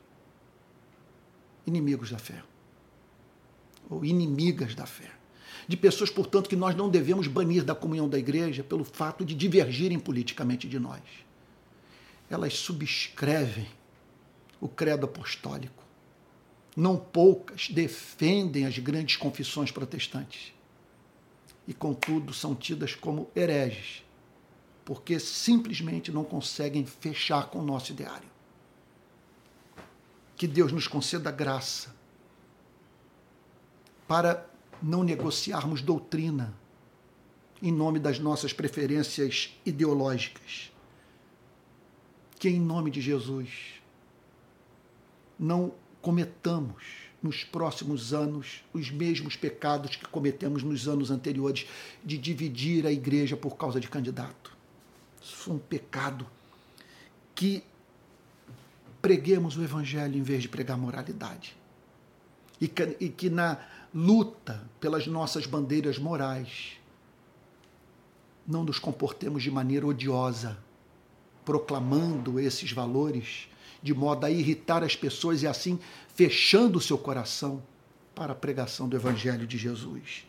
inimigos 1.67 2.09
da 2.09 2.17
fé. 2.17 2.41
Ou 3.89 4.03
inimigas 4.03 4.73
da 4.73 4.85
fé. 4.85 5.11
De 5.67 5.75
pessoas, 5.75 6.09
portanto, 6.09 6.49
que 6.49 6.55
nós 6.55 6.75
não 6.75 6.89
devemos 6.89 7.27
banir 7.27 7.63
da 7.63 7.75
comunhão 7.75 8.07
da 8.07 8.17
igreja 8.17 8.63
pelo 8.63 8.85
fato 8.85 9.25
de 9.25 9.35
divergirem 9.35 9.99
politicamente 9.99 10.67
de 10.67 10.79
nós. 10.79 11.01
Elas 12.29 12.53
subscrevem 12.53 13.67
o 14.61 14.67
credo 14.67 15.05
apostólico. 15.05 15.83
Não 16.75 16.95
poucas 16.97 17.69
defendem 17.69 18.65
as 18.65 18.77
grandes 18.77 19.17
confissões 19.17 19.71
protestantes. 19.71 20.53
E, 21.67 21.73
contudo, 21.73 22.33
são 22.33 22.55
tidas 22.55 22.95
como 22.95 23.29
hereges, 23.35 24.03
porque 24.85 25.19
simplesmente 25.19 26.11
não 26.11 26.23
conseguem 26.23 26.85
fechar 26.85 27.47
com 27.49 27.59
o 27.59 27.65
nosso 27.65 27.91
ideário 27.91 28.36
que 30.37 30.47
Deus 30.47 30.71
nos 30.71 30.87
conceda 30.87 31.31
graça 31.31 31.93
para 34.07 34.47
não 34.81 35.03
negociarmos 35.03 35.81
doutrina 35.81 36.53
em 37.61 37.71
nome 37.71 37.97
das 37.97 38.19
nossas 38.19 38.53
preferências 38.53 39.59
ideológicas. 39.65 40.71
Que 42.39 42.49
em 42.49 42.59
nome 42.59 42.91
de 42.91 43.01
Jesus 43.01 43.81
não 45.39 45.73
cometamos 46.01 46.83
nos 47.21 47.43
próximos 47.43 48.13
anos 48.13 48.63
os 48.71 48.91
mesmos 48.91 49.35
pecados 49.35 49.95
que 49.95 50.05
cometemos 50.05 50.61
nos 50.61 50.87
anos 50.87 51.09
anteriores 51.09 51.65
de 52.05 52.15
dividir 52.15 52.85
a 52.85 52.91
igreja 52.91 53.35
por 53.35 53.57
causa 53.57 53.79
de 53.79 53.87
candidato. 53.87 54.55
Isso 55.19 55.35
foi 55.35 55.55
um 55.55 55.59
pecado 55.59 56.27
que 57.33 57.63
preguemos 59.01 59.57
o 59.57 59.63
Evangelho 59.63 60.17
em 60.17 60.21
vez 60.21 60.41
de 60.41 60.49
pregar 60.49 60.77
moralidade. 60.77 61.55
E 62.59 62.67
que, 62.67 62.97
e 62.99 63.09
que 63.09 63.29
na 63.29 63.59
luta 63.93 64.63
pelas 64.79 65.07
nossas 65.07 65.45
bandeiras 65.45 65.97
morais 65.97 66.77
não 68.47 68.63
nos 68.63 68.79
comportemos 68.79 69.43
de 69.43 69.51
maneira 69.51 69.85
odiosa, 69.85 70.57
proclamando 71.43 72.39
esses 72.39 72.71
valores 72.71 73.49
de 73.81 73.93
modo 73.93 74.25
a 74.25 74.31
irritar 74.31 74.83
as 74.83 74.95
pessoas 74.95 75.43
e 75.43 75.47
assim 75.47 75.79
fechando 76.15 76.77
o 76.77 76.81
seu 76.81 76.97
coração 76.97 77.61
para 78.15 78.33
a 78.33 78.35
pregação 78.35 78.89
do 78.89 78.95
Evangelho 78.95 79.45
de 79.45 79.57
Jesus. 79.57 80.25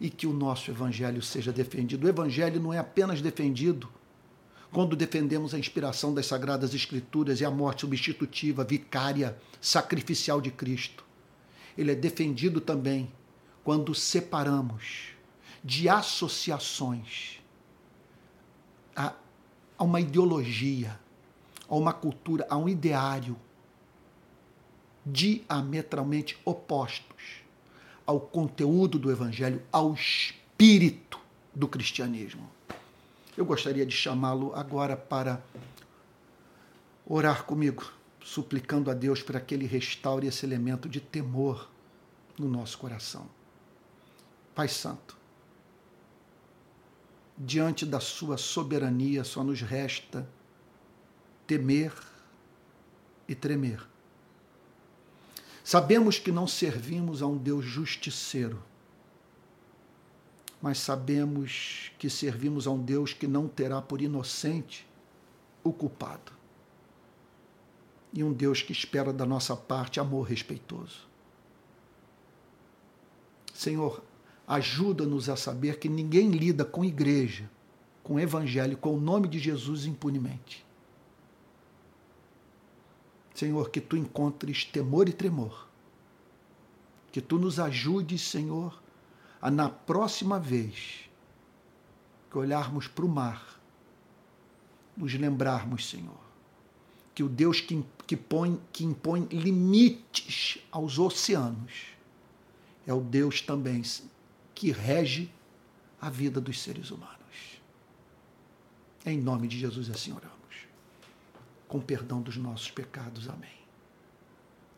E 0.00 0.10
que 0.10 0.26
o 0.26 0.32
nosso 0.32 0.70
Evangelho 0.70 1.22
seja 1.22 1.52
defendido. 1.52 2.04
O 2.04 2.08
Evangelho 2.08 2.60
não 2.60 2.72
é 2.72 2.78
apenas 2.78 3.22
defendido 3.22 3.88
quando 4.72 4.96
defendemos 4.96 5.52
a 5.52 5.58
inspiração 5.58 6.14
das 6.14 6.26
Sagradas 6.26 6.74
Escrituras 6.74 7.40
e 7.40 7.44
a 7.44 7.50
morte 7.50 7.82
substitutiva, 7.82 8.64
vicária, 8.64 9.36
sacrificial 9.60 10.40
de 10.40 10.50
Cristo. 10.50 11.04
Ele 11.76 11.92
é 11.92 11.94
defendido 11.94 12.60
também 12.60 13.12
quando 13.62 13.94
separamos 13.94 15.10
de 15.62 15.88
associações 15.88 17.38
a, 18.96 19.12
a 19.76 19.84
uma 19.84 20.00
ideologia, 20.00 20.98
a 21.68 21.76
uma 21.76 21.92
cultura, 21.92 22.46
a 22.48 22.56
um 22.56 22.68
ideário 22.68 23.36
diametralmente 25.04 26.38
opostos 26.44 27.42
ao 28.06 28.18
conteúdo 28.20 28.98
do 28.98 29.10
Evangelho, 29.10 29.62
ao 29.70 29.92
espírito 29.92 31.20
do 31.54 31.68
cristianismo. 31.68 32.48
Eu 33.36 33.44
gostaria 33.44 33.86
de 33.86 33.94
chamá-lo 33.94 34.54
agora 34.54 34.96
para 34.96 35.42
orar 37.06 37.44
comigo 37.44 37.92
suplicando 38.24 38.90
a 38.90 38.94
Deus 38.94 39.22
para 39.22 39.40
que 39.40 39.54
Ele 39.54 39.66
restaure 39.66 40.26
esse 40.26 40.46
elemento 40.46 40.88
de 40.88 41.00
temor 41.00 41.68
no 42.38 42.48
nosso 42.48 42.78
coração. 42.78 43.28
Pai 44.54 44.68
Santo, 44.68 45.16
diante 47.36 47.84
da 47.84 48.00
Sua 48.00 48.36
soberania 48.36 49.24
só 49.24 49.42
nos 49.42 49.60
resta 49.60 50.28
temer 51.46 51.92
e 53.28 53.34
tremer. 53.34 53.86
Sabemos 55.64 56.18
que 56.18 56.32
não 56.32 56.46
servimos 56.46 57.22
a 57.22 57.26
um 57.26 57.36
Deus 57.36 57.64
justiceiro, 57.64 58.62
mas 60.62 60.78
sabemos 60.78 61.90
que 61.98 62.08
servimos 62.08 62.68
a 62.68 62.70
um 62.70 62.80
Deus 62.80 63.12
que 63.12 63.26
não 63.26 63.48
terá 63.48 63.82
por 63.82 64.00
inocente 64.00 64.88
o 65.64 65.72
culpado. 65.72 66.32
E 68.12 68.22
um 68.22 68.32
Deus 68.32 68.62
que 68.62 68.70
espera 68.70 69.12
da 69.12 69.26
nossa 69.26 69.56
parte 69.56 69.98
amor 69.98 70.28
respeitoso. 70.28 71.08
Senhor, 73.52 74.02
ajuda-nos 74.46 75.28
a 75.28 75.34
saber 75.34 75.80
que 75.80 75.88
ninguém 75.88 76.30
lida 76.30 76.64
com 76.64 76.84
igreja, 76.84 77.50
com 78.04 78.20
evangelho, 78.20 78.76
com 78.76 78.94
o 78.94 79.00
nome 79.00 79.26
de 79.26 79.40
Jesus 79.40 79.84
impunemente. 79.84 80.64
Senhor, 83.34 83.70
que 83.70 83.80
tu 83.80 83.96
encontres 83.96 84.64
temor 84.64 85.08
e 85.08 85.12
tremor. 85.12 85.66
Que 87.10 87.20
tu 87.20 87.38
nos 87.38 87.58
ajudes, 87.58 88.22
Senhor, 88.22 88.80
a 89.42 89.50
na 89.50 89.68
próxima 89.68 90.38
vez 90.38 91.10
que 92.30 92.38
olharmos 92.38 92.86
para 92.86 93.04
o 93.04 93.08
mar, 93.08 93.60
nos 94.96 95.12
lembrarmos, 95.14 95.90
Senhor, 95.90 96.22
que 97.12 97.24
o 97.24 97.28
Deus 97.28 97.60
que, 97.60 97.84
que, 98.06 98.16
põe, 98.16 98.60
que 98.72 98.84
impõe 98.84 99.26
limites 99.32 100.58
aos 100.70 100.98
oceanos 100.98 101.72
é 102.86 102.94
o 102.94 103.00
Deus 103.00 103.42
também 103.42 103.82
que 104.54 104.70
rege 104.70 105.30
a 106.00 106.08
vida 106.08 106.40
dos 106.40 106.60
seres 106.60 106.90
humanos. 106.90 107.18
Em 109.04 109.20
nome 109.20 109.48
de 109.48 109.58
Jesus 109.58 109.90
assim 109.90 110.12
oramos. 110.12 110.32
Com 111.66 111.80
perdão 111.80 112.22
dos 112.22 112.36
nossos 112.36 112.70
pecados. 112.70 113.28
Amém. 113.28 113.58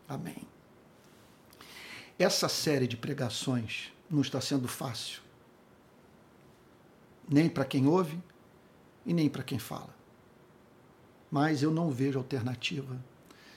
Amém. 0.07 0.47
Essa 2.17 2.49
série 2.49 2.87
de 2.87 2.97
pregações 2.97 3.94
não 4.09 4.21
está 4.21 4.39
sendo 4.41 4.67
fácil. 4.67 5.21
Nem 7.27 7.49
para 7.49 7.65
quem 7.65 7.87
ouve 7.87 8.19
e 9.05 9.13
nem 9.13 9.29
para 9.29 9.43
quem 9.43 9.59
fala. 9.59 9.95
Mas 11.31 11.63
eu 11.63 11.71
não 11.71 11.89
vejo 11.89 12.19
alternativa 12.19 13.03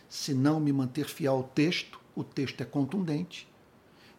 se 0.08 0.32
não 0.32 0.58
me 0.58 0.72
manter 0.72 1.06
fiel 1.06 1.34
ao 1.34 1.42
texto. 1.42 2.00
O 2.16 2.24
texto 2.24 2.60
é 2.60 2.64
contundente 2.64 3.48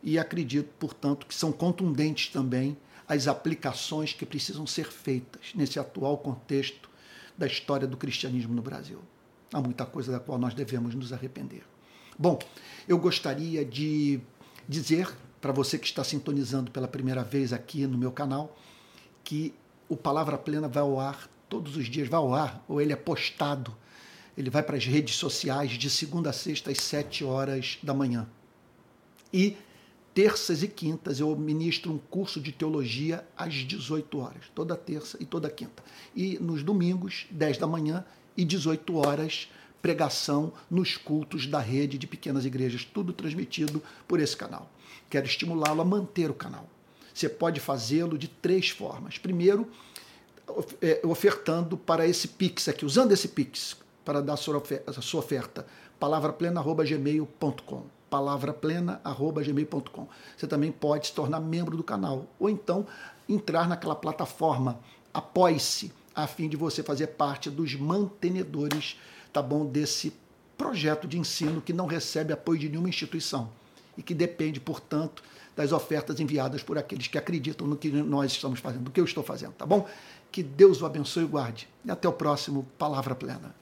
e 0.01 0.17
acredito, 0.17 0.69
portanto, 0.79 1.25
que 1.25 1.35
são 1.35 1.51
contundentes 1.51 2.31
também 2.31 2.77
as 3.07 3.27
aplicações 3.27 4.13
que 4.13 4.25
precisam 4.25 4.65
ser 4.65 4.85
feitas 4.85 5.51
nesse 5.55 5.79
atual 5.79 6.17
contexto 6.17 6.89
da 7.37 7.47
história 7.47 7.87
do 7.87 7.97
cristianismo 7.97 8.53
no 8.53 8.61
Brasil. 8.61 8.99
Há 9.51 9.59
muita 9.59 9.85
coisa 9.85 10.11
da 10.11 10.19
qual 10.19 10.37
nós 10.37 10.53
devemos 10.53 10.93
nos 10.93 11.11
arrepender. 11.11 11.63
Bom, 12.17 12.37
eu 12.87 12.97
gostaria 12.97 13.65
de 13.65 14.19
dizer 14.67 15.11
para 15.41 15.51
você 15.51 15.77
que 15.77 15.85
está 15.85 16.03
sintonizando 16.03 16.71
pela 16.71 16.87
primeira 16.87 17.23
vez 17.23 17.53
aqui 17.53 17.85
no 17.87 17.97
meu 17.97 18.11
canal 18.11 18.57
que 19.23 19.53
o 19.87 19.95
Palavra 19.95 20.37
Plena 20.37 20.67
vai 20.67 20.83
ao 20.83 20.99
ar 20.99 21.29
todos 21.47 21.75
os 21.75 21.87
dias, 21.87 22.07
vai 22.07 22.19
ao 22.19 22.33
ar, 22.33 22.63
ou 22.67 22.79
ele 22.79 22.93
é 22.93 22.95
postado. 22.95 23.75
Ele 24.37 24.49
vai 24.49 24.63
para 24.63 24.77
as 24.77 24.85
redes 24.85 25.15
sociais 25.15 25.71
de 25.71 25.89
segunda 25.89 26.29
a 26.29 26.33
sexta 26.33 26.71
às 26.71 26.79
sete 26.79 27.23
horas 27.23 27.77
da 27.81 27.93
manhã. 27.93 28.27
E 29.33 29.57
terças 30.13 30.63
e 30.63 30.67
quintas 30.67 31.19
eu 31.19 31.35
ministro 31.35 31.91
um 31.91 31.97
curso 31.97 32.39
de 32.39 32.51
teologia 32.51 33.25
às 33.35 33.53
18 33.53 34.19
horas, 34.19 34.43
toda 34.53 34.75
terça 34.75 35.17
e 35.19 35.25
toda 35.25 35.49
quinta. 35.49 35.83
E 36.15 36.37
nos 36.39 36.63
domingos, 36.63 37.25
10 37.31 37.57
da 37.57 37.67
manhã 37.67 38.05
e 38.37 38.45
18 38.45 38.95
horas, 38.95 39.49
pregação 39.81 40.51
nos 40.69 40.97
cultos 40.97 41.47
da 41.47 41.59
rede 41.59 41.97
de 41.97 42.05
pequenas 42.07 42.45
igrejas, 42.45 42.83
tudo 42.85 43.13
transmitido 43.13 43.81
por 44.07 44.19
esse 44.19 44.35
canal. 44.35 44.69
Quero 45.09 45.25
estimulá-lo 45.25 45.81
a 45.81 45.85
manter 45.85 46.29
o 46.29 46.33
canal. 46.33 46.67
Você 47.13 47.27
pode 47.27 47.59
fazê-lo 47.59 48.17
de 48.17 48.27
três 48.27 48.69
formas. 48.69 49.17
Primeiro, 49.17 49.67
é, 50.81 51.01
ofertando 51.03 51.77
para 51.77 52.07
esse 52.07 52.27
Pix 52.27 52.67
aqui, 52.67 52.85
usando 52.85 53.11
esse 53.11 53.27
Pix 53.27 53.77
para 54.05 54.21
dar 54.21 54.33
a 54.33 54.37
sua 54.37 54.57
oferta, 55.19 55.65
palavraplena.gmail.com 55.99 57.85
palavraplena.gmail.com. 58.09 60.07
Você 60.35 60.47
também 60.47 60.71
pode 60.71 61.05
se 61.07 61.13
tornar 61.13 61.39
membro 61.39 61.77
do 61.77 61.83
canal 61.83 62.25
ou 62.39 62.49
então 62.49 62.87
entrar 63.27 63.69
naquela 63.69 63.95
plataforma 63.95 64.79
Apoie-se, 65.13 65.91
a 66.15 66.27
fim 66.27 66.47
de 66.47 66.55
você 66.55 66.83
fazer 66.83 67.07
parte 67.07 67.49
dos 67.49 67.75
mantenedores, 67.75 68.97
tá 69.31 69.41
bom, 69.41 69.65
desse 69.65 70.13
projeto 70.57 71.07
de 71.07 71.17
ensino 71.17 71.61
que 71.61 71.73
não 71.73 71.85
recebe 71.85 72.33
apoio 72.33 72.59
de 72.59 72.69
nenhuma 72.69 72.89
instituição 72.89 73.49
e 73.97 74.03
que 74.03 74.13
depende, 74.13 74.59
portanto, 74.59 75.23
das 75.55 75.71
ofertas 75.71 76.19
enviadas 76.19 76.63
por 76.63 76.77
aqueles 76.77 77.07
que 77.07 77.17
acreditam 77.17 77.67
no 77.67 77.75
que 77.75 77.89
nós 77.89 78.31
estamos 78.31 78.59
fazendo, 78.59 78.83
do 78.83 78.91
que 78.91 78.99
eu 78.99 79.05
estou 79.05 79.23
fazendo, 79.23 79.53
tá 79.53 79.65
bom? 79.65 79.87
Que 80.31 80.41
Deus 80.41 80.81
o 80.81 80.85
abençoe 80.85 81.23
e 81.23 81.27
guarde. 81.27 81.67
E 81.83 81.91
até 81.91 82.07
o 82.07 82.13
próximo 82.13 82.65
Palavra 82.77 83.15
Plena. 83.15 83.53